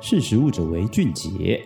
[0.00, 1.60] 识食物者为俊杰。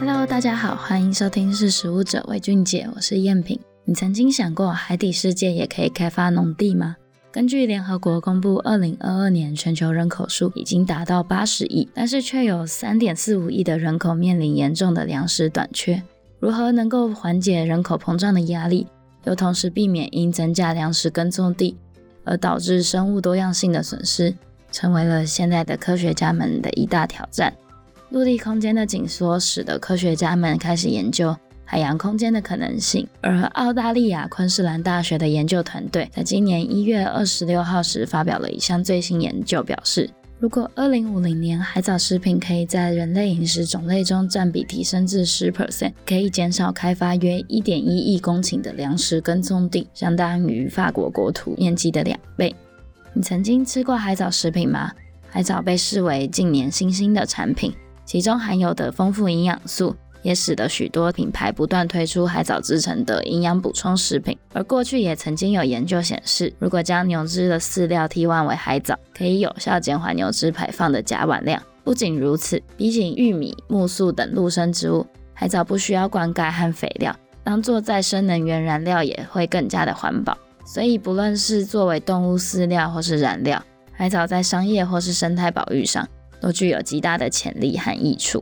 [0.00, 3.60] Hello，大家好，欢迎收听《识食物者为俊杰》，我是彦品。
[3.84, 6.96] 你曾经想过海底世界也可以开发农地吗？
[7.30, 16.02] 根据联合国公布，二零二二年全球人口数已经达到八十亿，但是却有三点四五亿的人口面临严重的粮食短缺。
[16.40, 18.88] 如何能够缓解人口膨胀的压力，
[19.24, 21.76] 又同时避免因增加粮食耕种地
[22.24, 24.34] 而导致生物多样性的损失，
[24.70, 27.52] 成为了现在的科学家们的一大挑战。
[28.10, 40.10] 陆地空间的紧缩使得科学家们开始研究海洋空间的可能性，而澳大利亚昆士兰大学的研究团队在今年一月二十六号时发表了一项最新研究，表示，
[40.42, 52.52] 如果二零五零年海藻食品可以在人类饮食种类中占比提升至十 percent，可以减少开发约一点一亿公顷的粮食耕种地，相当于法国国土面积的两倍。
[53.12, 54.90] 你曾经吃过海藻食品吗？
[55.28, 57.72] 海藻被视为近年新兴的产品，
[58.04, 59.94] 其中含有的丰富营养素。
[60.22, 71.62] 也使得许多品牌不断推出海藻制成的营养补充食品，而过去也曾经有研究显示，如果将牛只的饲料替换为海藻，可以有效减缓牛只排放的甲烷量。
[71.84, 75.04] 不仅如此，比起玉米、木薯等陆生植物，
[75.34, 80.38] 海藻不需要灌溉和肥料，当做再生能源燃料也会更加的环保。
[80.64, 83.60] 所以，不论是作为动物饲料或是燃料，
[83.92, 86.08] 海藻在商业或是生态保育上
[86.40, 88.40] 都具有极大的潜力和益处。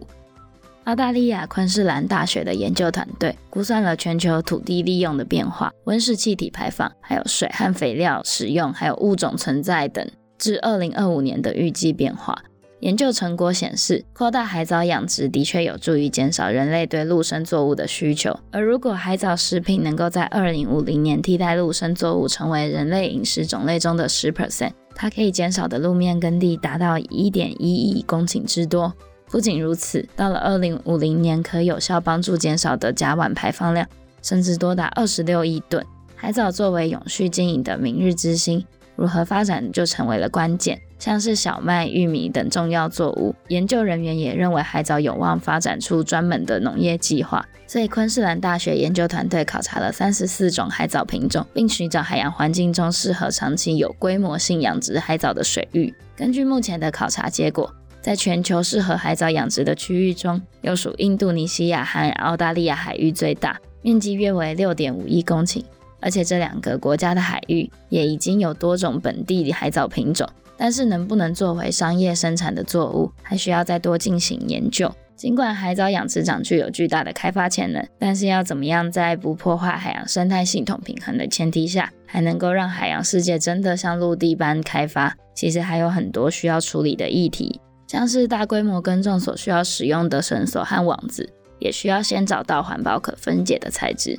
[0.84, 10.04] 澳大利亚昆士兰大学的研究团队估算了全球土地利用的变化、温室气体排放、还有水和肥料使用、还有物种存在等，
[10.38, 12.42] 至二零二五年的预计变化。
[12.80, 18.34] 研究成果显示，扩大海藻养殖的确有助于减少人类对陆生作物的需求。
[18.50, 28.94] 而如果海藻食品能够在二零五零年替代陆生作物，成为人类饮食种类中的十 percent，它可以减少的路面耕地达到一点一亿公顷之多。
[29.30, 33.86] 不仅如此，到了二零五零年，可有效帮助减少的甲烷排放量，
[34.22, 35.84] 甚至多达二十六亿吨。
[36.16, 40.80] 海藻作为永续经营的明日之星，如何发展就成为了关键。
[40.98, 47.42] 像是小麦、玉米等重要作物，研究人员也认为海藻有望发展出专门的农业计划。
[47.66, 55.94] 所以，昆士兰大学研究团队考察了三十四种海藻品种，并寻找海洋环境中适合长期有规模性养殖海藻的水域。
[56.14, 65.62] 根据目前的考察结果，在全球适合海藻养殖的区域中，又属印度尼西亚和澳大利亚海域最大，面积约为六点五亿公顷。
[66.00, 74.90] 而且这两个国家的海域也已经有多种本地海藻品种，但是能不能作为商业生产的作物，还需要再多进行研究。
[75.14, 87.60] 尽管海藻养殖场具有巨大的开发潜能，但是要怎么样在不破坏海洋生态系统平衡的前提下，还能够让海洋世界真的像陆地般开发，其实还有很多需要处理的议题。
[87.90, 91.28] 像是大规模耕种所需要使用的绳索和网子，
[91.58, 94.16] 也需要先找到环保可分解的材质。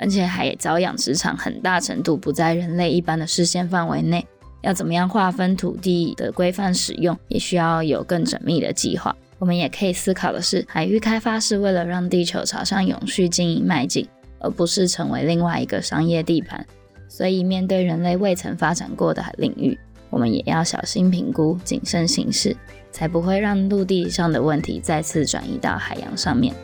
[0.00, 4.26] 而且海藻养殖场很大程度不在人类一般的视线范围内，
[4.62, 9.16] 要怎么样划分土地的规范使用，也需要有更缜密的计划。
[9.38, 14.04] 我们也可以思考的是，海域开发是为了让地球朝向永续经营迈进，
[14.40, 16.66] 而不是成为另外一个商业地盘。
[17.08, 19.78] 所以，面对人类未曾发展过的领域，
[20.12, 22.56] 我们也要小心评估，谨慎行事。
[22.92, 26.54] 才不会让陆地上的问题再次转移到海洋上面。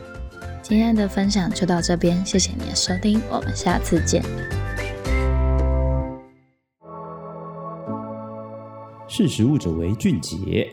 [0.61, 4.23] 今天的分享就到这边，谢谢你的收听，我们下次见。
[9.07, 10.71] 识时务者为俊杰。